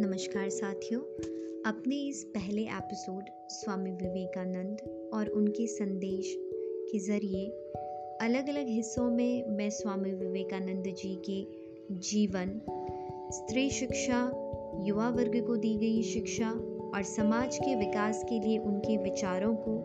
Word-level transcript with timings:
नमस्कार 0.00 0.48
साथियों। 0.48 1.00
अपने 1.66 1.96
इस 1.96 2.24
पहले 2.24 2.62
एपिसोड 2.62 3.24
स्वामी 3.48 3.90
विवेकानंद 3.90 5.10
और 5.14 5.28
उनके 5.28 5.66
संदेश 5.66 6.34
के 6.90 6.98
ज़रिए 6.98 7.46
अलग 8.20 8.48
अलग 8.48 8.68
हिस्सों 8.68 9.10
में 9.10 9.48
मैं 9.48 9.70
स्वामी 9.70 10.12
विवेकानंद 10.12 10.84
जी 10.84 11.22
के 11.30 11.46
जीवन, 11.94 12.60
स्त्री 13.32 13.70
शिक्षा, 13.70 14.20
युवा 14.84 15.08
वर्ग 15.08 15.46
को 15.46 15.56
दी 15.56 15.74
गई 15.74 16.02
शिक्षा 16.02 16.50
और 16.94 17.02
समाज 17.02 17.58
के 17.58 17.74
विकास 17.74 18.24
के 18.28 18.40
लिए 18.40 18.58
उनके 18.58 18.96
विचारों 18.96 19.54
को 19.54 19.76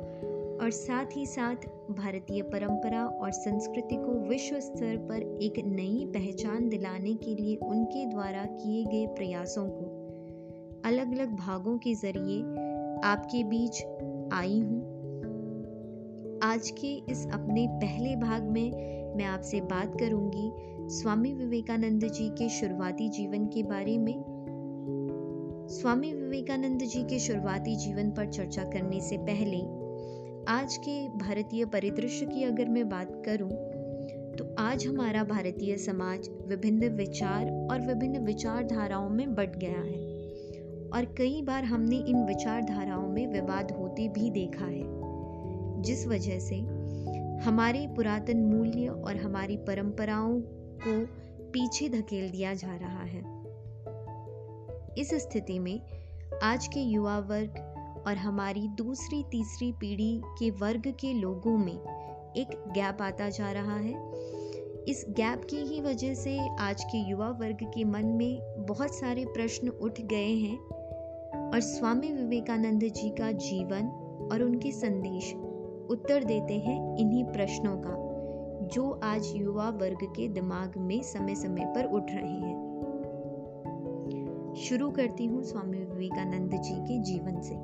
और 0.61 0.71
साथ 0.71 1.05
ही 1.17 1.25
साथ 1.25 1.55
भारतीय 1.91 2.41
परंपरा 2.41 3.05
और 3.05 3.31
संस्कृति 3.31 3.95
को 3.95 4.29
विश्व 4.29 4.59
स्तर 4.59 4.97
पर 4.97 5.39
एक 5.41 5.53
नई 5.65 6.05
पहचान 6.05 6.69
दिलाने 6.69 7.13
के 7.13 7.35
लिए 7.35 7.55
उनके 7.55 8.05
द्वारा 8.05 8.45
किए 8.45 8.85
गए 8.85 9.07
प्रयासों 9.07 9.67
को 9.67 9.92
अलग 10.85 11.11
अलग 11.11 11.35
भागों 11.35 11.77
के 11.77 11.93
ज़रिए 11.95 12.41
आपके 13.03 13.43
बीच 13.43 13.81
आई 14.33 14.59
हूँ। 14.59 14.81
आज 16.43 16.69
के 16.69 16.93
इस 17.11 17.25
अपने 17.33 17.65
पहले 17.69 18.15
भाग 18.15 18.43
में 18.43 18.71
मैं 19.15 19.25
आपसे 19.25 19.61
बात 19.61 19.93
करूँगी 19.99 20.51
स्वामी 20.89 21.33
विवेकानंद 21.33 22.03
जी 22.07 22.29
के 22.29 22.49
शुरुआती 22.49 23.09
जीवन 23.09 23.45
के 23.45 23.63
बारे 23.63 23.97
में। 23.97 24.23
स्वामी 25.69 26.13
विवेकानंद 26.13 26.79
जी 26.79 27.03
के 27.03 27.19
शुरुआती 27.19 27.75
जीवन 27.75 28.11
पर 28.11 28.29
चर्चा 28.29 28.63
करने 28.63 29.01
से 29.01 29.17
पहले 29.17 29.61
आज 30.51 30.77
के 30.77 31.09
भारतीय 31.17 31.65
परिदृश्य 31.65 32.25
की 32.25 32.43
अगर 32.43 32.69
मैं 32.69 32.89
बात 32.89 33.21
करूँ 33.25 33.51
तो 34.37 34.55
आज 34.59 34.87
हमारा 34.87 35.23
भारतीय 35.23 35.77
समाज 35.77 36.29
विभिन्न 36.47 36.89
विचार 36.89 37.51
और 37.71 37.87
विभिन्न 37.87 38.25
विचारधाराओं 38.25 39.09
में 39.09 39.35
बट 39.35 39.55
गया 39.55 39.81
है। 39.81 40.02
और 40.93 41.05
कई 41.05 41.41
बार 41.41 41.63
हमने 41.63 41.95
इन 41.95 42.25
विचारधाराओं 42.25 43.07
में 43.07 43.27
विवाद 43.27 43.71
होते 43.71 44.07
भी 44.07 44.29
देखा 44.31 44.65
है। 44.65 44.83
जिस 45.81 46.07
वजह 46.07 46.39
से 46.39 46.55
हमारे 47.45 47.87
पुरातन 47.87 48.37
मूल्य 48.37 48.87
और 48.87 49.17
हमारी 49.17 49.57
परंपराओं 49.57 50.41
को 50.87 51.05
पीछे 51.51 51.89
धकेल 51.89 52.29
दिया 52.29 52.53
जा 52.53 52.75
रहा 52.75 53.03
है। 53.03 53.43
इस 54.97 55.09
स्थिति 55.13 55.59
में 55.59 55.81
आज 56.43 56.67
के 56.67 56.79
युवा 56.79 57.19
वर्ग 57.19 57.53
और 58.07 58.15
हमारी 58.15 58.67
दूसरी 58.67 59.23
तीसरी 59.31 59.71
पीढ़ी 59.71 60.21
के 60.25 60.49
वर्ग 60.49 60.93
के 60.99 61.13
लोगों 61.13 61.57
में 61.57 61.79
एक 62.33 62.63
गैप 62.67 63.01
आता 63.01 63.29
जा 63.29 63.51
रहा 63.51 63.75
है। 63.75 64.11
इस 64.87 65.05
गैप 65.09 65.41
की 65.49 65.57
ही 65.57 65.81
वजह 65.81 66.13
से 66.13 66.55
आज 66.55 66.83
के 66.83 67.09
युवा 67.09 67.29
वर्ग 67.29 67.57
के 67.63 67.83
मन 67.83 68.05
में 68.05 68.39
बहुत 68.59 68.95
सारे 68.95 69.25
प्रश्न 69.25 69.67
उठ 69.67 70.01
गए 70.01 70.35
हैं। 70.35 70.59
और 71.53 71.59
स्वामी 71.59 72.11
विवेकानंद 72.11 72.83
जी 72.83 73.09
का 73.09 73.31
जीवन 73.31 73.87
और 74.31 74.43
उनके 74.43 74.71
संदेश 74.71 75.33
उत्तर 75.89 76.23
देते 76.23 76.53
हैं 76.59 76.97
इन्हीं 76.97 77.25
प्रश्नों 77.25 77.77
का, 77.77 77.93
जो 78.67 79.01
आज 79.03 79.33
युवा 79.35 79.69
वर्ग 79.69 79.97
के 80.03 80.27
दिमाग 80.27 80.77
में 80.77 81.01
समय 81.01 81.35
समय 81.35 81.65
पर 81.65 81.85
उठ 81.85 82.03
रहे 82.09 82.31
हैं। 82.31 82.73
शुरू 84.57 84.91
करती 84.91 85.25
हूँ 85.25 85.43
स्वामी 85.43 85.77
विवेकानंद 85.77 86.51
जी 86.51 86.75
के 86.75 86.99
जीवन 86.99 87.41
से। 87.41 87.55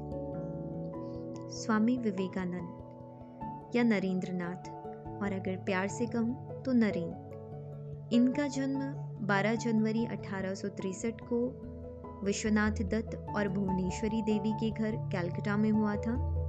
स्वामी 1.57 1.97
विवेकानंद, 1.97 3.73
या 3.75 3.83
नरेंद्र 3.83 4.31
नाथ 4.31 4.69
और 5.23 5.33
अगर 5.33 5.55
प्यार 5.55 5.87
से 5.87 6.05
कहूँ 6.05 6.61
तो 6.61 6.73
नरेंद्र 6.73 8.09
इनका 8.13 8.47
जन्म 8.47 8.81
12 9.27 9.55
जनवरी 9.55 10.05
अठारह 10.05 10.53
को 11.09 11.68
विश्वनाथ 12.23 12.71
दत्त 12.71 13.25
और 13.35 13.47
भुवनेश्वरी 13.47 14.21
देवी 14.21 14.51
के 14.51 14.71
घर 14.71 14.91
कैलकटा 14.91 15.57
में 15.57 15.71
हुआ 15.71 15.95
था। 15.95 16.39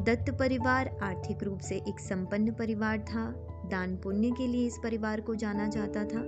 दत्त 0.00 0.38
परिवार 0.38 0.98
आर्थिक 1.02 1.42
रूप 1.42 1.58
से 1.58 1.76
एक 1.76 2.00
संपन्न 2.00 2.52
परिवार 2.52 2.98
था। 2.98 3.30
दान 3.70 3.96
पुण्य 3.96 4.30
के 4.30 4.46
लिए 4.46 4.66
इस 4.66 4.78
परिवार 4.82 5.20
को 5.20 5.34
जाना 5.34 5.66
जाता 5.66 6.04
था। 6.04 6.22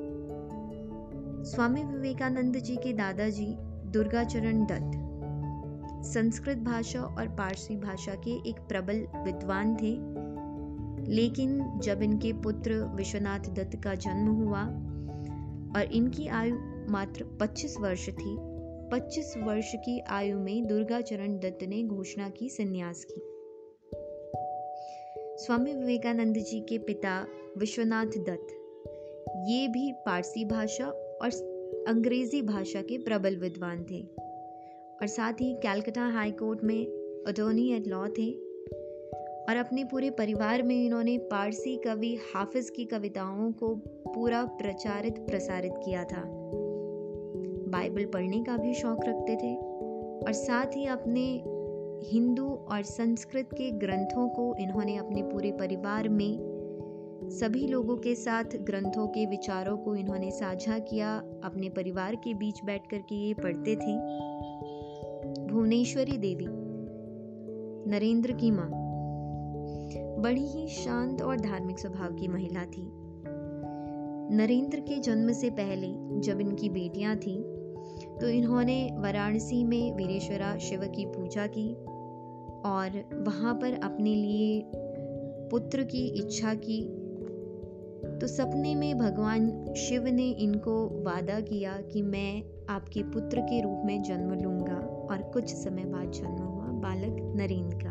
स्वामी 1.45 1.85
विवेकानंद 1.85 2.57
जी 2.57 2.77
के 2.77 2.93
दादाजी 2.93 3.57
दुर्गाचरण 3.91 4.65
दत्त। 4.65 5.03
संस्कृत 6.07 6.59
भाषा 6.59 7.01
और 7.01 7.29
पारसी 7.29 7.77
भाषा 7.77 8.15
के 8.15 8.49
एक 8.49 8.57
प्रबल 8.69 9.07
विद्वान 9.17 9.75
थे। 9.75 10.23
लेकिन 11.13 11.79
जब 11.79 12.03
इनके 12.03 12.33
पुत्र 12.33 12.93
विश्वनाथ 12.95 13.39
दत्त 13.39 13.83
का 13.83 13.95
जन्म 13.95 14.29
हुआ 14.29 14.63
और 15.77 15.89
इनकी 15.93 16.29
आयु 16.29 16.72
मात्र 16.91 17.25
25 17.41 17.77
वर्ष 17.81 18.09
थी। 18.09 18.37
25 18.93 19.35
वर्ष 19.39 19.73
की 19.75 20.01
आयु 20.01 20.39
में 20.39 20.67
दुर्गा 20.67 21.01
चरण 21.01 21.39
दत्त 21.39 21.65
ने 21.65 21.83
घोषणा 21.83 22.29
की, 22.29 22.49
संन्यास 22.49 23.07
की। 23.11 23.33
स्वामी 25.45 25.75
विवेकानंद 25.75 26.35
जी 26.35 26.61
के 26.61 26.79
पिता 26.79 27.27
विश्वनाथ 27.59 28.07
दत्त। 28.07 28.47
ये 29.49 29.69
भी 29.69 29.93
पारसी 29.93 30.45
भाषा 30.45 30.87
और 31.23 31.29
अंग्रेज़ी 31.89 32.43
भाषा 32.43 32.83
के 32.83 32.99
प्रबल 32.99 33.37
विद्वान 33.37 33.87
थे। 33.91 34.03
और 35.01 35.07
साथ 35.07 35.33
ही 35.33 35.55
कैलकाटा 35.55 36.07
हाई 36.09 36.31
कोर्ट 36.31 36.65
में 36.65 36.87
अटॉर्नी 37.27 37.73
एट 37.73 37.87
लॉ 37.87 38.09
थे। 38.09 38.31
और 39.43 39.57
अपने 39.57 39.85
पूरे 39.85 40.11
परिवार 40.11 40.63
में 40.63 40.87
इन्होंने 40.87 41.19
पारसी 41.19 41.77
कवि 41.77 42.19
हाफिज 42.35 42.71
की 42.71 42.85
कविताओं 42.85 43.53
को 43.53 43.75
पूरा 44.15 44.45
प्रचारित, 44.45 45.19
प्रसारित 45.19 45.73
किया 45.85 46.05
था। 46.05 46.23
बाइबल 47.73 48.05
पढ़ने 48.05 48.43
का 48.43 48.57
भी 48.57 48.75
शौक 48.75 48.99
रखते 49.05 49.37
थे 49.37 49.57
और 50.27 50.33
साथ 50.33 50.77
ही 50.77 50.87
अपने 50.87 51.43
हिंदू 52.13 52.49
और 52.49 52.83
संस्कृत 52.83 53.49
के 53.53 53.71
ग्रंथों 53.71 54.29
को 54.29 54.55
इन्होंने 54.61 54.97
अपने 54.97 55.23
पूरे 55.23 55.53
परिवार 55.53 56.09
में 56.09 56.53
सभी 57.31 57.67
लोगों 57.67 57.97
के 57.97 58.15
साथ 58.15 58.45
ग्रंथों 58.45 59.07
के 59.07 59.27
विचारों 59.27 59.77
को 59.77 59.95
इन्होंने 59.95 60.31
साझा 60.31 60.79
किया, 60.79 61.17
अपने 61.45 61.69
परिवार 61.69 62.15
के 62.15 62.35
बीच 62.35 62.65
बैठ 62.65 62.87
कर 62.87 62.99
के 62.99 63.15
ये 63.15 63.35
पढ़ते 63.35 63.77
थे। 63.77 63.97
भुवनेश्वरी 65.47 66.19
देवी, 66.19 66.47
नरेंद्र 67.91 68.33
की 68.33 68.51
माँ, 68.51 68.71
बड़ी 70.23 70.47
ही 70.47 70.67
शांत 70.69 71.23
और 71.23 71.41
धार्मिक 71.41 71.79
स्वभाव 71.79 72.15
की 72.15 72.29
महिला 72.29 72.65
थी। 72.65 72.83
नरेंद्र 74.37 74.81
के 74.81 74.99
जन्म 74.99 75.33
से 75.33 75.51
पहले 75.51 76.21
जब 76.21 76.41
इनकी 76.41 76.69
बेटियाँ 76.69 77.17
थीं 77.17 77.52
तो 78.23 78.29
इन्होंने 78.29 78.91
वाराणसी 78.97 79.65
में 79.65 79.97
वीरेश्वरा 79.97 80.59
शिव 80.59 80.81
की 80.83 81.07
पूजा 81.07 81.47
की 81.47 81.75
और 82.71 83.05
वहाँ 83.15 83.55
पर 83.55 83.81
अपने 83.83 84.15
लिए 84.15 84.71
पुत्र 85.51 85.83
की 85.83 86.07
इच्छा 86.07 86.55
की। 86.55 86.83
तो 88.19 88.27
सपने 88.27 88.75
में 88.75 88.99
भगवान 88.99 89.75
शिव 89.75 90.07
ने 90.07 90.31
इनको 90.31 90.89
वादा 91.03 91.41
किया 91.41 91.73
कि 91.73 92.03
मैं 92.03 92.43
आपके 92.71 93.03
पुत्र 93.03 93.41
के 93.41 93.63
रूप 93.63 93.83
में 93.85 94.03
जन्म 94.03 94.33
लूँगा 94.35 95.07
और 95.11 95.23
कुछ 95.23 95.55
समय 95.55 95.85
बाद 95.85 96.11
जन्म 96.11 96.43
हुआ 96.43 96.67
बालक 96.67 97.35
नरेंद्र 97.37 97.77
का। 97.77 97.91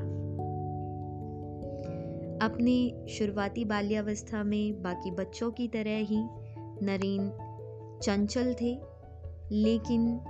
अपने 2.46 3.06
शुरुआती 3.08 3.66
बाल्यावस्था 3.66 4.44
में 4.44 4.82
बाकी 4.82 5.12
बच्चों 5.12 5.52
की 5.52 5.68
तरह 5.68 5.98
ही 5.98 6.24
नरेंद्र 6.86 8.00
चंचल 8.04 8.54
थे। 8.54 8.91
लेकिन 9.52 10.22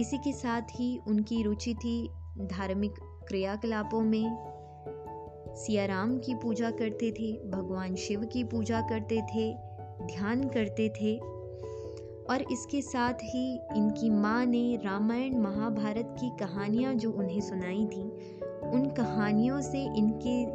इसी 0.00 0.18
के 0.18 0.32
साथ 0.32 0.62
ही 0.62 1.00
उनकी 1.08 1.42
रुचि 1.42 1.74
थी 1.74 2.10
धार्मिक 2.38 2.92
क्रियाकलापों 3.28 4.00
में। 4.00 4.36
सियाराम 5.56 6.18
की 6.18 6.34
पूजा 6.34 6.70
करते 6.70 7.10
थे, 7.10 7.50
भगवान 7.50 7.94
शिव 7.94 8.24
की 8.24 8.44
पूजा 8.44 8.80
करते 8.80 9.20
थे, 9.20 9.54
ध्यान 10.06 10.48
करते 10.48 10.88
थे 10.88 11.18
और 12.30 12.42
इसके 12.52 12.82
साथ 12.82 13.12
ही 13.12 13.60
इनकी 13.76 14.10
माँ 14.10 14.46
ने 14.46 14.76
रामायण 14.76 15.38
महाभारत 15.38 16.16
की 16.20 16.30
कहानियाँ 16.30 16.94
जो 16.94 17.12
उन्हें 17.12 17.40
सुनाई 17.40 17.86
थी, 17.86 18.02
उन 18.70 18.92
कहानियों 18.96 19.60
से 19.60 19.82
इनके 19.82 20.46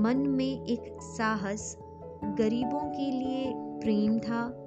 मन 0.00 0.16
में 0.16 0.66
एक 0.66 0.98
साहस 1.02 1.76
गरीबों 2.24 2.80
के 2.80 3.10
लिए 3.10 3.52
प्रेम 3.56 4.18
था 4.18 4.61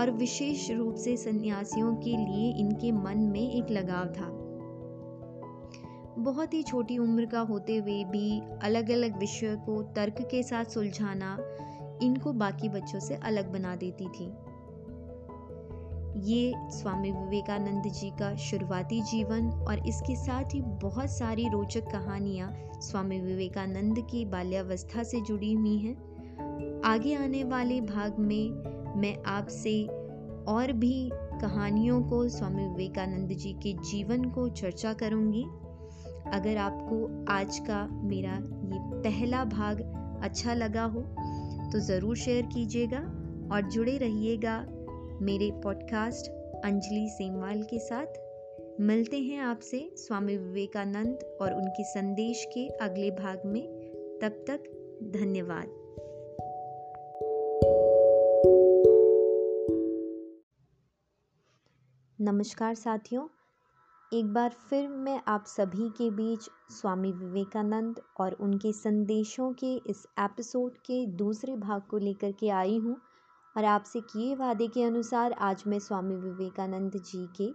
और 0.00 0.10
विशेष 0.10 0.70
रूप 0.70 0.94
से 0.94 1.16
सन्यासियों 1.16 1.94
के 1.94 2.10
लिए 2.10 2.52
इनके 2.52 2.92
मन 2.92 3.18
में 3.18 3.52
एक 3.52 3.70
लगाव 3.70 4.06
था। 4.06 4.28
बहुत 6.22 6.54
ही 6.54 6.62
छोटी 6.62 6.98
उम्र 6.98 7.26
का 7.26 7.40
होते 7.40 7.76
हुए 7.76 8.04
भी 8.04 8.42
अलग 8.62 8.90
अलग 8.90 9.18
विषय 9.18 9.56
को 9.66 9.82
तर्क 9.82 10.14
के 10.20 10.42
साथ 10.42 10.64
सुलझाना 10.64 11.38
इनको 12.02 12.32
बाकी 12.32 12.68
बच्चों 12.68 13.00
से 13.00 13.14
अलग 13.14 13.52
बना 13.52 13.76
देती 13.76 14.04
थी। 14.04 14.32
ये 16.30 16.54
स्वामी 16.56 17.10
विवेकानंद 17.10 17.82
जी 17.92 18.10
का 18.10 18.36
शुरुआती 18.36 19.00
जीवन 19.00 19.50
और 19.50 19.86
इसके 19.88 20.16
साथ 20.16 20.54
ही 20.54 20.60
बहुत 20.62 21.10
सारी 21.10 21.48
रोचक 21.48 21.90
कहानियाँ 21.92 22.54
स्वामी 22.80 23.20
विवेकानंद 23.20 23.98
की 24.10 24.24
बाल्यावस्था 24.24 25.02
से 25.02 25.20
जुड़ी 25.20 25.52
हुई 25.52 25.78
हैं। 25.78 26.80
आगे 26.84 27.14
आने 27.14 27.44
वाले 27.44 27.80
भाग 27.80 28.18
में 28.18 28.79
मैं 28.96 29.16
आपसे 29.26 29.82
और 30.48 30.72
भी 30.72 31.10
कहानियों 31.12 32.02
को 32.02 32.28
स्वामी 32.28 32.66
विवेकानंद 32.66 33.28
जी 33.28 33.52
के 33.52 33.72
जीवन 33.90 34.24
को 34.24 34.48
चर्चा 34.48 34.92
करूँगी। 34.92 35.42
अगर 36.30 36.56
आपको 36.56 37.26
आज 37.32 37.58
का 37.58 37.86
मेरा 37.92 38.32
ये 38.64 38.80
पहला 39.02 39.44
भाग 39.44 39.80
अच्छा 40.22 40.54
लगा 40.54 40.84
हो 40.84 41.00
तो 41.72 41.78
ज़रूर 41.78 42.16
शेयर 42.16 42.46
कीजिएगा 42.46 42.98
और 43.54 43.70
जुड़े 43.70 43.96
रहिएगा 43.98 44.58
मेरे 45.22 45.50
पॉडकास्ट 45.64 46.30
अंजलि 46.64 47.08
सेमवाल 47.08 47.62
के 47.62 47.78
साथ। 47.78 48.18
मिलते 48.80 49.18
हैं 49.18 49.38
आपसे 49.38 49.90
स्वामी 49.96 50.36
विवेकानंद 50.36 51.18
और 51.40 51.54
उनके 51.54 51.84
संदेश 51.84 52.44
के 52.44 52.66
अगले 52.84 53.10
भाग 53.10 53.42
में। 53.46 53.62
तब 54.22 54.44
तक 54.48 54.62
धन्यवाद। 55.18 55.79
नमस्कार 62.20 62.74
साथियों। 62.74 63.26
एक 64.12 64.32
बार 64.32 64.54
फिर 64.70 64.88
मैं 64.88 65.20
आप 65.28 65.44
सभी 65.46 65.88
के 65.88 66.10
बीच 66.10 66.48
स्वामी 66.70 67.12
विवेकानंद 67.12 68.00
और 68.20 68.32
उनके 68.32 68.72
संदेशों 68.72 69.52
के 69.52 69.74
इस 69.86 70.04
एपिसोड 70.20 70.76
के 70.76 71.06
दूसरे 71.06 71.56
भाग 71.56 71.82
को 71.82 71.98
लेकर 71.98 72.32
के 72.32 72.50
आई 72.50 72.76
हूँ 72.78 72.96
और 73.56 73.64
आपसे 73.64 74.00
किए 74.00 74.34
वादे 74.34 74.66
के 74.68 74.82
अनुसार 74.82 75.32
आज 75.32 75.62
मैं 75.66 75.78
स्वामी 75.78 76.14
विवेकानंद 76.14 76.96
जी 76.96 77.26
के 77.36 77.50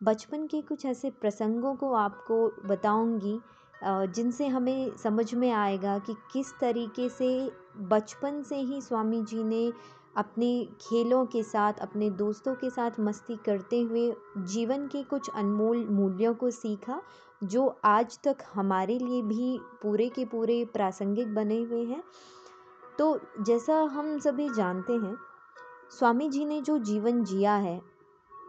बचपन 0.00 0.46
के 0.46 0.62
कुछ 0.62 0.86
ऐसे 0.86 1.10
प्रसंगों 1.10 1.74
को 1.74 1.92
आपको 1.92 2.48
बताऊँगी 2.64 3.38
जिनसे 3.84 4.46
हमें 4.46 4.96
समझ 4.96 5.34
में 5.34 5.50
आएगा 5.50 5.98
कि 5.98 6.14
किस 6.32 6.52
तरीके 6.60 7.08
से 7.08 7.30
बचपन 7.76 8.42
से 8.42 8.56
ही 8.56 8.80
स्वामी 8.80 9.22
जी 9.22 9.42
ने 9.42 9.72
अपने 10.18 10.68
खेलों 10.80 11.26
के 11.26 11.42
साथ, 11.42 11.72
अपने 11.72 12.10
दोस्तों 12.10 12.54
के 12.54 12.70
साथ 12.70 12.90
मस्ती 13.00 13.36
करते 13.36 13.80
हुए 13.80 14.14
जीवन 14.38 14.86
के 14.86 15.02
कुछ 15.02 15.30
अनमोल 15.34 15.86
मूल्यों 15.90 16.34
को 16.34 16.50
सीखा, 16.50 17.02
जो 17.44 17.80
आज 17.84 18.18
तक 18.24 18.36
हमारे 18.54 18.98
लिए 18.98 19.22
भी 19.22 19.60
पूरे 19.82 20.08
के 20.08 20.24
पूरे 20.24 20.64
प्रासंगिक 20.64 21.34
बने 21.34 21.62
हुए 21.62 21.84
हैं। 21.84 22.02
तो 22.98 23.20
जैसा 23.40 23.80
हम 23.80 24.18
सभी 24.18 24.48
जानते 24.48 24.92
हैं, 24.92 25.16
स्वामी 25.90 26.28
जी 26.28 26.44
ने 26.44 26.60
जो 26.60 26.78
जीवन 26.78 27.24
जिया 27.24 27.54
है, 27.54 27.82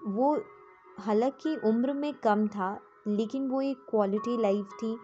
वो 0.07 0.41
हालाँकि 0.99 1.55
उम्र 1.55 1.93
में 1.93 2.13
कम 2.13 2.47
था, 2.47 2.79
लेकिन 3.07 3.49
वो 3.49 3.61
एक 3.61 3.77
क्वालिटी 3.89 4.41
लाइफ 4.41 4.65
थी, 4.65 4.97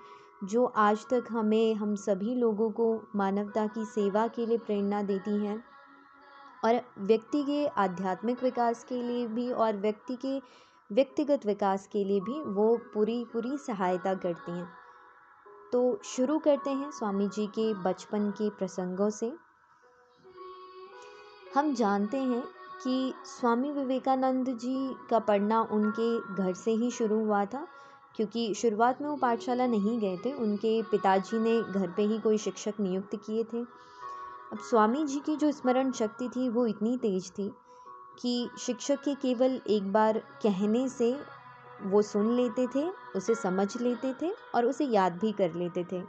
जो 0.43 0.65
आज 0.65 1.05
तक 1.09 1.23
हमें, 1.29 1.75
हम 1.75 1.95
सभी 1.95 2.35
लोगों 2.35 2.71
को 2.71 3.03
मानवता 3.15 3.67
की 3.67 3.85
सेवा 3.85 4.27
के 4.27 4.45
लिए 4.45 4.57
प्रेरणा 4.57 5.01
देती 5.01 5.45
हैं। 5.45 5.74
और 6.65 6.81
व्यक्ति 6.99 7.43
के 7.43 7.65
आध्यात्मिक 7.67 8.43
विकास 8.43 8.83
के 8.83 9.01
लिए 9.01 9.27
भी 9.27 9.51
और 9.51 9.77
व्यक्ति 9.77 10.15
के 10.15 10.39
व्यक्तिगत 10.91 11.45
विकास 11.45 11.87
के 11.87 12.03
लिए 12.03 12.19
भी 12.19 12.41
वो 12.53 12.77
पूरी 12.93 13.25
पूरी 13.33 13.57
सहायता 13.57 14.13
करती 14.13 14.51
हैं। 14.51 14.67
तो 15.71 15.99
शुरू 16.05 16.37
करते 16.39 16.69
हैं 16.69 16.91
स्वामी 16.91 17.27
जी 17.27 17.47
के 17.47 17.73
बचपन 17.73 18.29
के 18.31 18.49
प्रसंगों 18.49 19.09
से। 19.09 19.31
हम 21.55 21.73
जानते 21.73 22.17
हैं 22.17 22.43
कि 22.83 23.13
स्वामी 23.25 23.71
विवेकानंद 23.71 24.49
जी 24.49 24.95
का 25.09 25.19
पढ़ना 25.19 25.61
उनके 25.61 26.43
घर 26.43 26.53
से 26.53 26.71
ही 26.71 26.91
शुरू 26.91 27.25
हुआ 27.25 27.45
था, 27.45 27.67
क्योंकि 28.15 28.53
शुरुआत 28.53 29.01
में 29.01 29.09
वो 29.09 29.15
पाठशाला 29.15 29.67
नहीं 29.67 29.99
गए 29.99 30.17
थे, 30.17 30.33
उनके 30.33 30.81
पिताजी 30.81 31.39
ने 31.39 31.61
घर 31.61 31.87
पे 31.87 32.03
ही 32.03 32.19
कोई 32.19 32.37
शिक्षक 32.37 32.73
नियुक्त 32.79 33.15
किए 33.15 33.43
थे। 33.43 33.63
अब 34.53 34.59
स्वामी 34.59 35.03
जी 35.05 35.19
की 35.19 35.35
जो 35.35 35.51
स्मरण 35.51 35.91
शक्ति 35.91 36.27
थी 36.29 36.47
वो 36.49 36.65
इतनी 36.65 36.97
तेज 36.97 37.29
थी 37.31 37.51
कि 38.19 38.49
शिक्षक 38.59 39.01
के 39.03 39.13
केवल 39.15 39.59
एक 39.67 39.91
बार 39.93 40.17
कहने 40.43 40.87
से 40.89 41.11
वो 41.83 42.01
सुन 42.01 42.31
लेते 42.35 42.67
थे, 42.67 42.83
उसे 43.15 43.35
समझ 43.35 43.81
लेते 43.81 44.13
थे 44.21 44.31
और 44.55 44.65
उसे 44.65 44.85
याद 44.85 45.17
भी 45.21 45.31
कर 45.31 45.53
लेते 45.53 45.83
थे। 45.83 46.01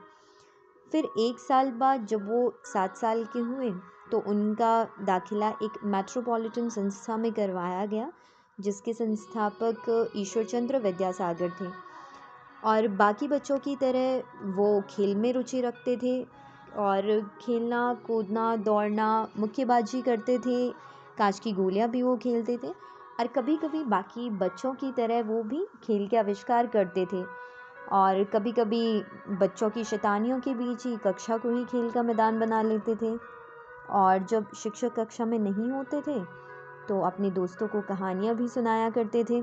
फिर 0.92 1.08
एक 1.18 1.38
साल 1.38 1.70
बाद 1.70 2.06
जब 2.06 2.28
वो 2.28 2.52
सात 2.64 2.96
साल 2.96 3.24
के 3.24 3.38
हुए 3.38 3.70
तो 4.10 4.22
उनका 4.28 4.84
दाखिला 5.00 5.48
एक 5.62 5.78
मेट्रोपॉलिटन 5.84 6.68
संस्था 6.68 7.16
में 7.16 7.32
करवाया 7.32 7.84
गया, 7.86 8.10
जिसके 8.58 8.92
संस्थापक 8.92 10.12
ईश्वरचंद्र 10.16 10.78
विद्यासागर 10.78 11.50
थे। 11.60 11.70
और 12.64 12.88
बाकी 12.88 13.28
बच्चों 13.28 13.58
की 13.58 13.76
तरह 13.76 14.52
वो 14.56 14.80
खेल 14.90 15.14
में 15.14 15.32
रुचि 15.32 15.60
रखते 15.60 15.96
थे 15.96 16.45
और 16.78 17.20
खेलना, 17.40 17.92
कूदना, 18.06 18.54
दौड़ना 18.56 19.28
मुक्केबाजी 19.38 20.00
करते 20.02 20.38
थे। 20.38 20.68
कांच 21.18 21.38
की 21.38 21.52
गोलियाँ 21.52 21.88
भी 21.90 22.02
वो 22.02 22.16
खेलते 22.16 22.56
थे 22.56 22.68
और 23.20 23.26
कभी 23.26 23.56
कभी 23.56 23.82
बाकी 23.84 24.28
बच्चों 24.38 24.72
की 24.74 24.92
तरह 24.92 25.22
वो 25.22 25.42
भी 25.42 25.66
खेल 25.84 26.06
के 26.08 26.16
आविष्कार 26.16 26.66
करते 26.66 27.06
थे। 27.12 27.24
और 27.92 28.22
कभी 28.24 28.52
कभी 28.52 29.02
बच्चों 29.30 29.70
की 29.70 29.84
शैतानियों 29.84 30.38
के 30.40 30.54
बीच 30.54 30.86
ही 30.86 30.96
कक्षा 30.96 31.36
को 31.36 31.50
ही 31.50 31.64
खेल 31.64 31.90
का 31.90 32.02
मैदान 32.02 32.40
बना 32.40 32.62
लेते 32.62 32.94
थे। 33.02 33.16
और 33.90 34.26
जब 34.30 34.52
शिक्षक 34.54 34.94
कक्षा 34.94 35.24
में 35.24 35.38
नहीं 35.38 35.70
होते 35.70 36.00
थे 36.00 36.18
तो 36.88 37.00
अपने 37.00 37.30
दोस्तों 37.30 37.68
को 37.68 37.80
कहानियाँ 37.80 38.34
भी 38.36 38.48
सुनाया 38.48 38.90
करते 38.90 39.22
थे। 39.24 39.40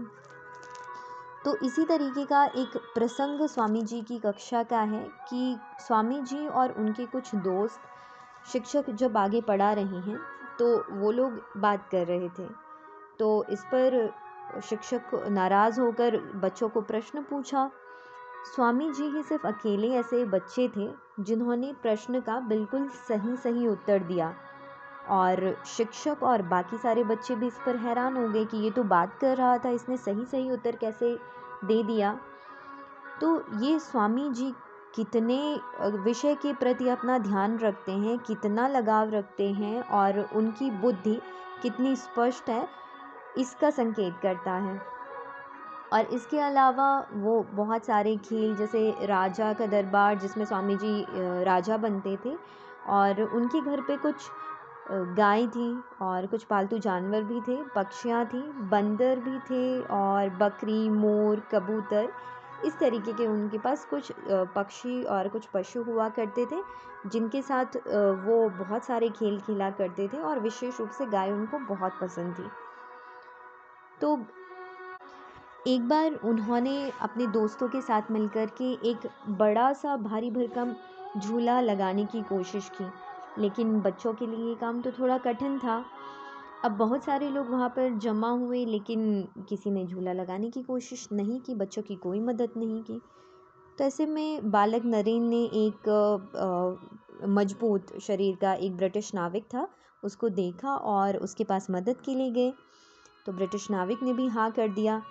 तो 1.46 1.56
इसी 1.58 1.84
तरीके 1.86 2.26
का 2.26 2.44
एक 2.46 2.78
प्रसंग 2.96 3.46
स्वामी 3.48 3.82
जी 3.82 4.02
की 4.02 4.20
कक्षा 4.20 4.64
का 4.64 4.82
है 4.82 5.04
कि 5.30 5.58
स्वामी 5.80 6.22
जी 6.22 6.48
और 6.48 6.72
उनके 6.72 7.06
कुछ 7.06 7.34
दोस्त 7.36 7.82
शिक्षक 8.52 8.90
जब 8.90 9.18
आगे 9.18 9.42
पढ़ा 9.42 9.72
रहे 9.74 10.00
हैं 10.00 10.20
तो 10.60 10.68
वो 10.92 11.12
लोग 11.12 11.40
बात 11.58 11.88
कर 11.92 12.06
रहे 12.08 12.30
थे। 12.30 12.48
तो 13.20 13.46
इस 13.50 13.64
पर 13.64 14.14
शिक्षक 14.64 15.12
नाराज़ 15.32 15.80
होकर 15.82 16.18
बच्चों 16.36 16.70
को 16.70 16.82
प्रश्न 16.82 17.22
पूछा। 17.22 17.70
स्वामी 18.56 18.92
जी 18.92 19.04
ही 19.04 19.24
सिर्फ़ 19.24 19.48
अकेले 19.48 19.90
ऐसे 19.90 20.24
बच्चे 20.26 20.68
थे 20.78 20.90
जिन्होंने 21.20 21.74
प्रश्न 21.74 22.22
का 22.22 22.40
बिल्कुल 22.40 22.90
सही 23.08 23.36
सही 23.38 23.68
उत्तर 23.68 24.04
दिया। 24.04 24.34
और 25.10 25.56
शिक्षक 25.68 26.24
और 26.24 26.42
बाकी 26.42 26.78
सारे 26.78 27.04
बच्चे 27.04 27.36
भी 27.36 27.48
इस 27.48 27.58
पर 27.66 27.76
हैरान 27.78 28.18
हो 28.18 28.28
गए 28.30 28.46
कि 28.46 28.58
ये 28.58 28.70
तो 28.72 28.84
बात 28.86 29.18
कर 29.22 29.38
रहा 29.38 29.58
था, 29.58 29.70
इसने 29.70 29.98
सही 29.98 30.26
सही 30.26 30.52
उत्तर 30.52 30.76
कैसे 30.76 31.16
दे 31.66 31.82
दिया। 31.84 32.18
तो 33.22 33.44
ये 33.62 33.80
स्वामी 33.80 34.30
जी 34.30 34.54
कितने 34.96 35.60
विषय 35.98 36.36
के 36.36 36.54
प्रति 36.54 36.88
अपना 36.90 37.18
ध्यान 37.20 37.58
रखते 37.60 37.92
हैं, 37.92 38.18
कितना 38.20 38.68
लगाव 38.68 39.10
रखते 39.10 39.52
हैं 39.52 39.82
और 39.82 40.20
उनकी 40.36 40.70
बुद्धि 40.72 41.20
कितनी 41.62 41.96
स्पष्ट 41.96 42.50
है, 42.50 42.68
इसका 43.38 43.70
संकेत 43.72 44.18
करता 44.22 44.54
है। 44.54 44.82
और 45.94 46.06
इसके 46.06 46.40
अलावा 46.40 46.88
वो 47.14 47.42
बहुत 47.54 47.86
सारे 47.86 48.16
खेल, 48.20 48.56
जैसे 48.56 49.06
राजा 49.06 49.52
का 49.54 49.66
दरबार, 49.68 50.18
जिसमें 50.20 50.46
स्वामी 50.46 50.76
जी 50.76 51.06
राजा 51.44 51.78
बनते 51.78 52.18
थे 52.26 52.36
और 52.90 53.22
उनके 53.24 53.62
घर 53.62 53.82
पे 53.82 53.98
कुछ 53.98 54.30
गाय 54.92 55.46
थी 55.48 55.72
और 56.02 56.26
कुछ 56.28 56.44
पालतू 56.44 56.78
जानवर 56.78 57.24
भी 57.24 57.40
थे, 57.42 57.56
पक्षियाँ 57.76 58.26
थी, 58.26 58.42
बंदर 58.70 59.20
भी 59.20 59.38
थे 59.42 59.80
और 59.94 60.30
बकरी, 60.38 60.90
मोर, 60.90 61.40
कबूतर। 61.52 62.12
इस 62.66 62.78
तरीके 62.80 63.14
के 63.14 63.28
उनके 63.28 63.58
पास 63.58 63.86
कुछ 63.86 64.12
पक्षी 64.56 65.04
और 65.04 65.28
कुछ 65.28 65.46
पशु 65.46 65.84
हुआ 65.84 66.08
करते 66.10 66.46
थे, 66.46 66.62
जिनके 67.06 67.42
साथ 67.42 67.78
वो 68.26 68.48
बहुत 68.58 68.84
सारे 68.84 69.10
खेल 69.10 69.40
खेला 69.40 69.70
करते 69.72 70.08
थे 70.08 70.18
और 70.20 70.40
विशेष 70.40 70.80
रूप 70.80 70.90
से 70.90 71.06
गाय 71.06 71.32
उनको 71.32 71.60
बहुत 71.68 71.98
पसंद 72.02 72.36
थी। 72.40 72.50
तो 74.02 74.18
एक 75.68 75.88
बार 75.88 76.14
उन्होंने 76.26 76.92
अपने 77.02 77.28
दोस्तों 77.30 77.68
के 77.68 77.82
साथ 77.82 78.12
मिलकर 78.12 78.50
के 78.58 78.72
एक 78.90 79.10
बड़ा 79.30 79.72
सा 79.74 79.96
भारी 79.98 80.32
भरकम 80.32 80.76
झूला 81.18 81.60
लगाने 81.62 82.06
की 82.06 82.22
कोशिश 82.22 82.70
की। 82.72 82.86
लेकिन 83.40 83.80
बच्चों 83.82 84.14
के 84.14 84.28
लिए 84.28 84.48
ये 84.48 84.56
काम 84.56 84.82
तो 84.82 84.92
थोड़ा 84.92 85.18
कठिन 85.18 85.58
था। 85.60 85.84
अब 86.66 86.72
बहुत 86.72 87.04
सारे 87.04 87.30
लोग 87.30 87.50
वहाँ 87.50 87.70
पर 87.70 87.98
जमा 87.98 88.30
हुए, 88.30 88.66
लेकिन 88.66 89.28
किसी 89.50 89.72
ने 89.72 89.86
झूला 89.86 90.14
लगाने 90.14 90.50
की 90.50 90.64
कोशिश 90.64 91.08
नहीं 91.12 91.40
की, 91.40 91.56
बच्चों 91.56 91.82
की 91.82 91.96
कोई 91.96 92.20
मदद 92.20 92.50
नहीं 92.58 92.82
की। 92.84 93.00
तो 93.78 93.84
ऐसे 93.84 94.06
में 94.06 94.52
बालक 94.52 94.86
नरेन 94.86 95.24
ने 95.24 95.44
एक 95.44 95.90
मज़बूत 97.28 98.00
शरीर 98.02 98.36
का 98.36 98.54
एक 98.54 98.76
ब्रिटिश 98.78 99.14
नाविक 99.14 99.44
था, 99.44 99.68
उसको 100.04 100.30
देखा 100.30 100.76
और 100.76 101.18
उसके 101.18 101.44
पास 101.44 101.68
मदद 101.72 102.02
के 102.06 102.16
लिए 102.16 102.32
गए। 102.32 102.54
तो 103.26 103.32
ब्रिटिश 103.32 103.70
नाविक 103.72 104.04
ने 104.04 104.14
भी 104.14 104.28
हाँ 104.28 104.50
कर 104.52 104.68
दिया। 104.68 105.02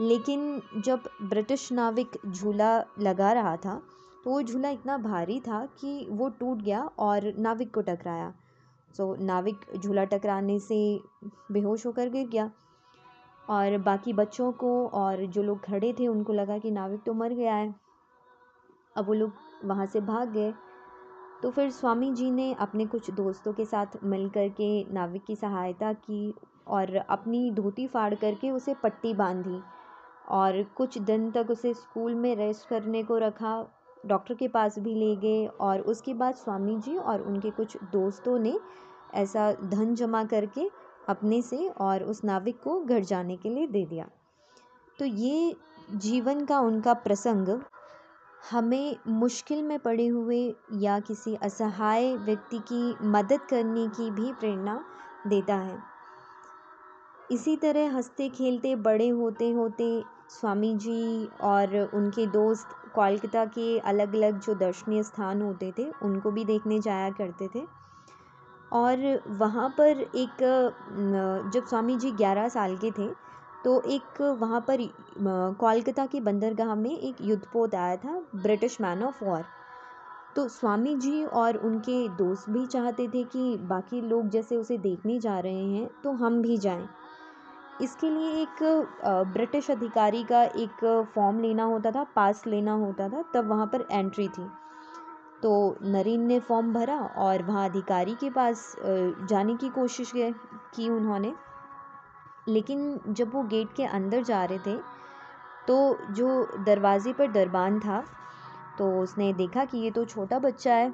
लेकिन 0.00 0.60
जब 0.76 1.08
ब्रिटिश 1.22 1.70
नाविक 1.72 2.18
झूला 2.26 2.76
लगा 3.00 3.32
रहा 3.32 3.56
था 3.56 3.80
तो 4.24 4.30
वो 4.30 4.42
झूला 4.42 4.68
इतना 4.68 4.96
भारी 4.98 5.40
था 5.40 5.64
कि 5.80 6.06
वो 6.10 6.28
टूट 6.28 6.58
गया 6.58 6.82
और 6.98 7.32
नाविक 7.38 7.74
को 7.74 7.80
टकराया। 7.80 8.32
सो 8.94 9.14
नाविक 9.20 9.56
झूला 9.76 10.04
टकराने 10.04 10.58
से 10.58 11.00
बेहोश 11.52 11.86
होकर 11.86 12.08
गिर 12.08 12.28
गया 12.28 12.50
और 13.48 13.78
बाकी 13.78 14.12
बच्चों 14.12 14.52
को 14.52 14.86
और 14.88 15.24
जो 15.26 15.42
लोग 15.42 15.64
खड़े 15.64 15.92
थे, 15.92 16.06
उनको 16.06 16.32
लगा 16.32 16.58
कि 16.58 16.70
नाविक 16.70 17.02
तो 17.02 17.14
मर 17.14 17.32
गया 17.32 17.54
है। 17.54 17.74
अब 18.96 19.06
वो 19.06 19.14
लोग 19.14 19.32
वहाँ 19.64 19.86
से 19.86 20.00
भाग 20.00 20.28
गए। 20.28 20.52
तो 21.42 21.50
फिर 21.50 21.70
स्वामी 21.70 22.10
जी 22.12 22.30
ने 22.30 22.52
अपने 22.54 22.86
कुछ 22.86 23.10
दोस्तों 23.10 23.52
के 23.52 23.64
साथ 23.64 23.86
मिल 24.04 24.28
कर 24.28 24.48
के 24.48 24.92
नाविक 24.94 25.24
की 25.24 25.36
सहायता 25.36 25.92
की 25.92 26.34
और 26.66 26.96
अपनी 26.96 27.50
धोती 27.50 27.86
फाड़ 27.86 28.14
करके 28.14 28.50
उसे 28.50 28.74
पट्टी 28.74 29.14
बांधी 29.14 29.60
और 30.28 30.62
कुछ 30.76 30.98
दिन 30.98 31.30
तक 31.30 31.46
उसे 31.50 31.74
स्कूल 31.74 32.14
में 32.14 32.34
रेस्ट 32.36 32.68
करने 32.68 33.02
को 33.02 33.18
रखा। 33.18 33.54
डॉक्टर 34.06 34.34
के 34.34 34.48
पास 34.48 34.78
भी 34.78 34.94
ले 34.94 35.16
गए 35.16 35.46
और 35.46 35.80
उसके 35.80 36.14
बाद 36.14 36.34
स्वामी 36.34 36.76
जी 36.76 36.96
और 36.96 37.22
उनके 37.22 37.50
कुछ 37.50 37.76
दोस्तों 37.82 38.38
ने 38.38 38.60
ऐसा 39.14 39.52
धन 39.52 39.94
जमा 39.94 40.24
करके 40.24 40.70
अपने 41.08 41.42
से 41.42 41.68
और 41.68 42.02
उस 42.02 42.24
नाविक 42.24 42.60
को 42.62 42.80
घर 42.80 43.00
जाने 43.00 43.36
के 43.36 43.48
लिए 43.48 43.66
दे 43.66 43.84
दिया। 43.86 44.08
तो 44.98 45.04
ये 45.04 45.56
जीवन 45.94 46.44
का 46.44 46.60
उनका 46.60 46.94
प्रसंग 46.94 47.60
हमें 48.50 48.96
मुश्किल 49.08 49.62
में 49.62 49.78
पड़े 49.78 50.06
हुए 50.06 50.54
या 50.72 51.00
किसी 51.00 51.34
असहाय 51.34 52.16
व्यक्ति 52.16 52.58
की 52.58 52.94
मदद 53.02 53.40
करने 53.40 53.88
की 53.88 54.10
भी 54.10 54.32
प्रेरणा 54.32 54.84
देता 55.26 55.54
है। 55.54 55.78
इसी 57.30 57.56
तरह 57.56 57.96
हँसते 57.96 58.28
खेलते 58.28 58.76
बड़े 58.76 59.08
होते 59.08 59.50
होते 59.50 60.02
स्वामी 60.28 60.74
जी 60.74 61.28
और 61.40 61.90
उनके 61.94 62.26
दोस्त 62.26 62.66
कोलकाता 62.94 63.44
के 63.54 63.78
अलग 63.80 64.14
अलग 64.14 64.38
जो 64.40 64.54
दर्शनीय 64.56 65.02
स्थान 65.02 65.42
होते 65.42 65.72
थे, 65.78 65.90
उनको 66.02 66.30
भी 66.30 66.44
देखने 66.44 66.80
जाया 66.80 67.10
करते 67.12 67.48
थे। 67.54 67.66
और 68.72 68.98
वहाँ 69.38 69.68
पर 69.78 69.98
एक 70.16 70.36
जब 71.54 71.66
स्वामी 71.66 71.96
जी 71.96 72.10
ग्यारह 72.12 72.48
साल 72.48 72.76
के 72.76 72.90
थे 72.90 73.08
तो 73.64 73.80
एक 73.86 74.20
वहाँ 74.40 74.60
पर 74.60 74.78
कोलकाता 75.60 76.06
के 76.06 76.20
बंदरगाह 76.20 76.74
में 76.74 76.90
एक 76.90 77.16
युद्धपोत 77.22 77.74
आया 77.74 77.96
था, 77.96 78.22
ब्रिटिश 78.36 78.80
मैन 78.80 79.02
ऑफ़ 79.02 79.24
वॉर 79.24 79.44
तो 80.36 80.46
स्वामी 80.48 80.94
जी 80.96 81.22
और 81.24 81.56
उनके 81.58 82.08
दोस्त 82.18 82.48
भी 82.50 82.66
चाहते 82.66 83.06
थे 83.08 83.24
कि 83.24 83.56
बाकी 83.68 84.00
लोग 84.00 84.28
जैसे 84.30 84.56
उसे 84.56 84.78
देखने 84.80 85.18
जा 85.20 85.38
रहे 85.40 85.64
हैं 85.66 85.88
तो 86.04 86.12
हम 86.14 86.40
भी 86.42 86.56
जाएँ। 86.58 86.86
इसके 87.82 88.10
लिए 88.10 88.42
एक 88.42 88.62
ब्रिटिश 89.34 89.70
अधिकारी 89.70 90.22
का 90.24 90.42
एक 90.44 90.84
फॉर्म 91.14 91.40
लेना 91.40 91.64
होता 91.64 91.90
था, 91.90 92.04
पास 92.16 92.42
लेना 92.46 92.72
होता 92.74 93.08
था, 93.08 93.22
तब 93.34 93.48
वहाँ 93.48 93.66
पर 93.66 93.86
एंट्री 93.92 94.28
थी। 94.28 94.48
तो 95.42 95.76
नरेन 95.84 96.26
ने 96.26 96.38
फॉर्म 96.40 96.72
भरा 96.72 96.96
और 97.18 97.42
वहाँ 97.42 97.68
अधिकारी 97.68 98.14
के 98.14 98.30
पास 98.30 98.74
जाने 98.80 99.56
की 99.56 99.68
कोशिश 99.70 100.12
की 100.14 100.88
उन्होंने। 100.88 101.32
लेकिन 102.48 102.98
जब 103.08 103.34
वो 103.34 103.42
गेट 103.44 103.72
के 103.76 103.84
अंदर 103.86 104.22
जा 104.24 104.44
रहे 104.44 104.58
थे 104.58 104.76
तो 105.68 105.76
जो 106.10 106.28
दरवाज़े 106.66 107.12
पर 107.12 107.30
दरबान 107.32 107.78
था 107.80 108.02
तो 108.78 108.90
उसने 109.00 109.32
देखा 109.32 109.64
कि 109.64 109.78
ये 109.78 109.90
तो 109.90 110.04
छोटा 110.04 110.38
बच्चा 110.38 110.74
है 110.74 110.90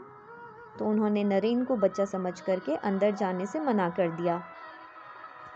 तो 0.79 0.85
उन्होंने 0.85 1.25
नरेन 1.25 1.65
को 1.65 1.77
बच्चा 1.77 2.05
समझ 2.05 2.41
करके 2.41 2.75
अंदर 2.77 3.11
जाने 3.13 3.47
से 3.47 3.61
मना 3.61 3.89
कर 3.91 4.11
दिया। 4.11 4.43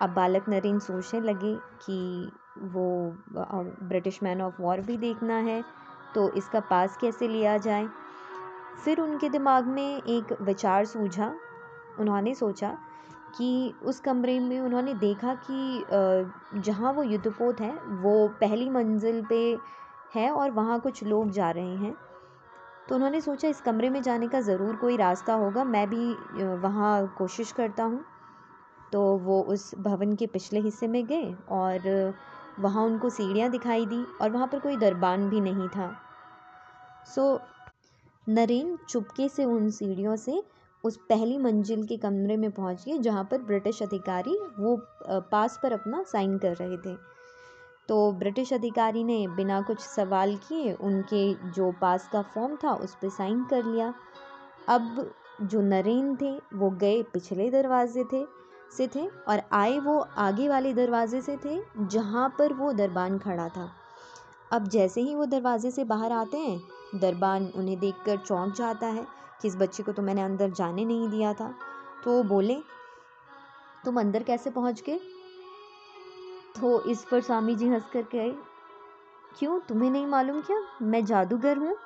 अब 0.02 0.11
बालक 0.11 0.49
नरेन 0.49 0.78
सोचने 0.78 1.21
लगे 1.21 1.54
कि 1.82 2.32
वो 2.73 2.87
ब्रिटिश 3.82 4.23
मैन 4.23 4.40
ऑफ़ 4.42 4.61
वॉर 4.61 4.80
भी 4.80 4.97
देखना 4.97 5.37
है 5.40 5.62
तो 6.14 6.30
इसका 6.30 6.61
पास 6.61 6.97
कैसे 6.97 7.28
लिया 7.28 7.56
जाए? 7.59 7.88
फिर 8.85 9.00
उनके 9.00 9.28
दिमाग 9.28 9.66
में 9.66 10.02
एक 10.02 10.37
विचार 10.42 10.85
सूझा। 10.85 11.32
उन्होंने 12.00 12.35
सोचा 12.35 12.76
कि 13.37 13.75
उस 13.82 14.00
कमरे 14.00 14.38
में 14.40 14.59
उन्होंने 14.61 14.94
देखा 14.94 15.35
कि 15.50 16.61
जहाँ 16.61 16.92
वो 16.92 17.02
युद्धपोत 17.02 17.61
है, 17.61 17.73
वो 17.92 18.28
पहली 18.40 18.68
मंजिल 18.71 19.25
पे 19.25 19.59
है 20.14 20.30
और 20.30 20.50
वहाँ 20.50 20.80
कुछ 20.80 21.02
लोग 21.04 21.30
जा 21.30 21.50
रहे 21.50 21.76
हैं। 21.76 21.94
तो 22.88 22.94
उन्होंने 22.94 23.21
सोचा, 23.21 23.49
इस 23.49 23.61
कमरे 23.61 23.90
में 23.90 24.02
जाने 24.02 24.28
का 24.28 24.40
ज़रूर 24.40 24.76
कोई 24.76 24.97
रास्ता 24.97 25.35
होगा, 25.35 25.64
मैं 25.64 25.88
भी 25.90 26.14
वहाँ 26.62 27.14
कोशिश 27.18 27.52
करता 27.52 27.85
हूँ। 27.85 28.04
तो 28.92 29.00
वो 29.18 29.40
उस 29.42 29.75
भवन 29.75 30.14
के 30.14 30.26
पिछले 30.26 30.61
हिस्से 30.61 30.87
में 30.87 31.04
गए 31.06 31.34
और 31.50 32.14
वहाँ 32.61 32.84
उनको 32.84 33.11
सीढ़ियाँ 33.11 33.50
दिखाई 33.50 33.87
दी 33.87 34.04
और 34.20 34.30
वहाँ 34.30 34.46
पर 34.46 34.58
कोई 34.58 34.76
दरबान 34.76 35.28
भी 35.28 35.40
नहीं 35.40 35.68
था। 35.68 35.90
सो, 37.14 37.40
नरेन 38.26 38.76
चुपके 38.88 39.28
से 39.28 39.44
उन 39.44 39.70
सीढ़ियों 39.70 40.16
से 40.16 40.42
उस 40.84 40.96
पहली 41.08 41.38
मंजिल 41.38 41.87
के 41.87 41.96
कमरे 41.96 42.37
में 42.37 42.50
पहुँच 42.50 42.84
गए 42.84 42.99
जहाँ 42.99 43.25
पर 43.25 43.42
ब्रिटिश 43.42 43.82
अधिकारी 43.82 44.38
वो 44.58 44.76
पास 45.30 45.58
पर 45.62 45.72
अपना 45.72 46.02
साइन 46.02 46.37
कर 46.38 46.56
रहे 46.56 46.76
थे। 46.76 46.96
तो 47.88 48.12
ब्रिटिश 48.12 48.52
अधिकारी 48.52 49.04
ने 49.04 49.26
बिना 49.28 49.61
कुछ 49.61 49.80
सवाल 49.80 50.37
किए 50.38 50.72
उनके 50.72 51.22
जो 51.52 51.70
पास 51.80 52.08
का 52.12 52.22
फॉर्म 52.34 52.56
था 52.56 52.75
उस 52.75 52.94
पर 52.94 53.08
साइन 53.08 53.44
कर 53.44 53.64
लिया। 53.64 53.92
अब 54.68 55.11
जो 55.42 55.61
नरेन 55.61 56.14
थे 56.16 56.30
वो 56.54 56.70
गए 56.70 57.02
पिछले 57.02 57.50
दरवाजे 57.50 58.04
थे। 58.04 58.25
से 58.76 58.88
थे 58.95 59.07
और 59.29 59.43
आए 59.52 59.79
वो 59.79 59.99
आगे 60.17 60.49
वाले 60.49 60.73
दरवाजे 60.75 61.21
से 61.21 61.37
थे, 61.37 61.61
जहाँ 61.79 62.29
पर 62.38 62.52
वो 62.52 62.73
दरबान 62.73 63.19
खड़ा 63.19 63.49
था। 63.49 63.71
अब 64.52 64.69
जैसे 64.69 65.00
ही 65.00 65.14
वो 65.14 65.25
दरवाजे 65.25 65.71
से 65.71 65.85
बाहर 65.85 66.12
आते 66.12 66.38
हैं, 66.38 66.61
दरबान 66.95 67.52
उन्हें 67.57 67.79
देखकर 67.79 68.17
चौंक 68.17 68.55
जाता 68.55 68.87
है 68.87 69.07
कि 69.43 69.49
इस 69.49 69.57
बच्चे 69.57 69.83
को 69.83 69.93
तो 69.93 70.02
मैंने 70.02 70.23
अंदर 70.23 70.50
जाने 70.50 70.85
नहीं 70.85 71.09
दिया 71.09 71.33
था। 71.33 71.55
तो 72.05 72.12
वो 72.12 72.23
बोले, 72.23 72.57
तुम 73.85 74.00
अंदर 74.00 74.23
कैसे 74.23 74.50
पहुँच 74.50 74.83
गए? 74.87 75.00
तो 76.61 76.81
इस 76.83 77.05
पर 77.05 77.21
स्वामी 77.21 77.55
जी 77.55 77.69
हंस 77.69 77.85
कर 77.93 78.02
कहे, 78.02 78.31
क्यों? 79.38 79.61
तुम्हें 79.61 79.91
नहीं 79.91 80.07
मालूम 80.07 80.41
क्या? 80.41 80.57
मैं 80.83 81.05
जादूगर 81.05 81.57
हूँ। 81.57 81.76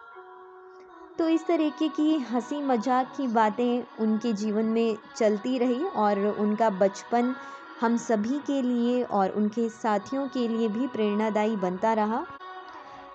तो 1.18 1.28
इस 1.28 1.46
तरीके 1.46 1.88
की 1.88 2.18
हँसी 2.18 2.60
मज़ाक 2.62 3.12
की 3.16 3.26
बातें 3.28 3.82
उनके 4.00 4.32
जीवन 4.32 4.64
में 4.64 4.96
चलती 5.16 5.58
रही 5.58 5.84
और 5.84 6.18
उनका 6.26 6.70
बचपन 6.70 7.34
हम 7.80 7.96
सभी 7.96 8.38
के 8.38 8.62
लिए 8.62 9.02
और 9.02 9.30
उनके 9.30 9.68
साथियों 9.68 10.26
के 10.28 10.48
लिए 10.48 10.68
भी 10.68 10.86
प्रेरणादायी 10.86 11.56
बनता 11.56 11.92
रहा। 11.92 12.24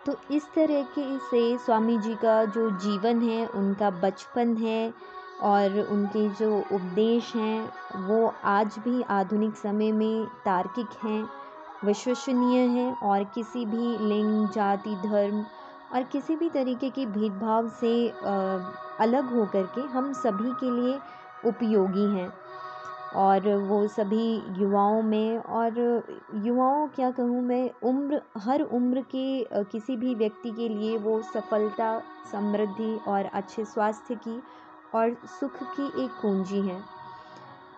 तो 0.05 0.15
इस 0.31 0.43
तरीके 0.55 1.17
से 1.17 1.57
स्वामी 1.57 1.97
जी 1.97 2.15
का 2.15 2.45
जो 2.45 2.69
जीवन 2.79 3.21
है, 3.21 3.45
उनका 3.47 3.89
बचपन 3.89 4.55
है 4.57 4.93
और 5.41 5.79
उनके 5.79 6.27
जो 6.29 6.57
उपदेश 6.59 7.35
हैं, 7.35 7.73
वो 8.07 8.33
आज 8.43 8.75
भी 8.79 9.01
आधुनिक 9.01 9.55
समय 9.55 9.91
में 9.91 10.25
तार्किक 10.45 10.87
हैं, 11.03 11.29
विश्वसनीय 11.85 12.59
हैं 12.59 12.93
और 12.99 13.23
किसी 13.23 13.65
भी 13.65 13.97
लिंग, 14.07 14.47
जाति, 14.49 14.95
धर्म 14.95 15.45
और 15.93 16.03
किसी 16.03 16.35
भी 16.35 16.49
तरीके 16.49 16.89
के 16.89 17.05
भेदभाव 17.05 17.67
से 17.69 18.09
अलग 18.99 19.33
हो 19.35 19.45
कर 19.45 19.63
के 19.75 19.81
हम 19.81 20.11
सभी 20.13 20.51
के 20.59 20.71
लिए 20.71 20.99
उपयोगी 21.45 22.05
हैं। 22.15 22.31
और 23.15 23.47
वो 23.59 23.87
सभी 23.87 24.41
युवाओं 24.57 25.01
में, 25.01 25.37
और 25.37 25.77
युवाओं, 26.35 26.87
क्या 26.87 27.09
कहूँ 27.11 27.41
मैं, 27.41 27.69
उम्र, 27.83 28.21
हर 28.37 28.61
उम्र 28.61 29.01
के 29.15 29.63
किसी 29.63 29.95
भी 29.97 30.15
व्यक्ति 30.15 30.51
के 30.51 30.69
लिए 30.69 30.97
वो 30.97 31.21
सफलता, 31.33 31.99
समृद्धि 32.31 32.95
और 33.07 33.25
अच्छे 33.25 33.65
स्वास्थ्य 33.65 34.15
की 34.15 34.41
और 34.95 35.15
सुख 35.39 35.63
की 35.77 35.87
एक 36.03 36.11
कुंजी 36.21 36.61
है। 36.61 36.79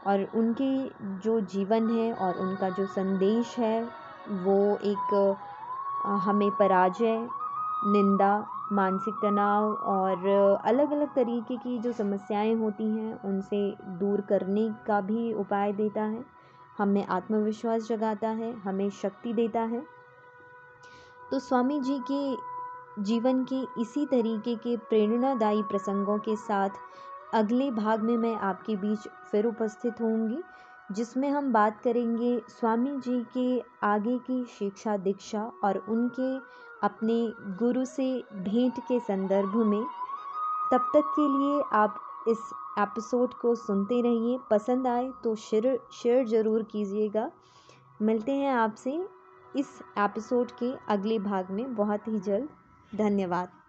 और 0.07 0.27
उनके 0.35 0.73
जो 1.19 1.39
जीवन 1.39 1.89
है 1.89 2.13
और 2.13 2.37
उनका 2.37 2.69
जो 2.69 2.85
संदेश 2.85 3.57
है, 3.57 3.83
वो 4.29 4.77
एक 4.83 5.37
हमें 6.25 6.49
पराजय 6.51 7.27
निंदा, 7.87 8.45
मानसिक 8.71 9.15
तनाव 9.21 9.73
और 9.73 10.27
अलग 10.65 10.91
अलग 10.91 11.13
तरीके 11.15 11.57
की 11.57 11.79
जो 11.79 11.91
समस्याएँ 11.91 12.55
होती 12.55 12.83
हैं, 12.83 13.21
उनसे 13.21 13.75
दूर 13.87 14.21
करने 14.21 14.69
का 14.87 15.01
भी 15.01 15.33
उपाय 15.33 15.73
देता 15.73 16.03
है। 16.03 16.25
हमें 16.77 17.07
आत्मविश्वास 17.07 17.87
जगाता 17.87 18.29
है, 18.29 18.53
हमें 18.59 18.89
शक्ति 18.89 19.33
देता 19.33 19.61
है। 19.61 19.83
तो 21.31 21.39
स्वामी 21.39 21.79
जी 21.79 21.99
के 22.11 22.37
जीवन 23.03 23.43
के 23.43 23.81
इसी 23.81 24.05
तरीके 24.05 24.55
के 24.55 24.77
प्रेरणादायी 24.77 25.63
प्रसंगों 25.63 26.17
के 26.17 26.35
साथ 26.35 26.69
अगले 27.33 27.71
भाग 27.71 28.01
में 28.01 28.17
मैं 28.17 28.35
आपके 28.35 28.75
बीच 28.75 28.99
फिर 29.31 29.45
उपस्थित 29.45 30.01
होंगी, 30.01 30.43
जिसमें 30.91 31.29
हम 31.29 31.53
बात 31.53 31.81
करेंगे 31.81 32.41
स्वामी 32.47 32.97
जी 32.99 33.25
के 33.37 33.63
आगे 33.83 34.17
की 34.17 34.45
शिक्षा 34.45 34.97
दीक्षा 34.97 35.51
और 35.63 35.77
उनके 35.77 36.37
अपने 36.83 37.15
गुरु 37.57 37.85
से 37.85 38.05
भेंट 38.33 38.79
के 38.79 38.99
संदर्भ 38.99 39.55
में। 39.65 39.83
तब 40.71 40.89
तक 40.95 41.13
के 41.15 41.27
लिए 41.29 41.63
आप 41.73 41.99
इस 42.27 42.51
एपिसोड 42.79 43.33
को 43.33 43.55
सुनते 43.55 44.01
रहिए। 44.01 44.37
पसंद 44.51 44.87
आए 44.87 45.09
तो 45.23 45.35
शेयर 45.35 45.79
शेयर 45.93 46.25
ज़रूर 46.27 46.63
कीजिएगा। 46.63 47.29
मिलते 48.01 48.31
हैं 48.31 48.53
आपसे 48.53 48.91
इस 49.55 49.79
एपिसोड 49.99 50.51
के 50.51 50.73
अगले 50.89 51.19
भाग 51.19 51.51
में। 51.51 51.75
बहुत 51.75 52.07
ही 52.07 52.19
जल्द। 52.19 52.49
धन्यवाद। 52.95 53.62